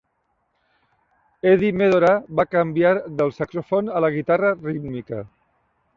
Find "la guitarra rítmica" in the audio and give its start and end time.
4.07-5.25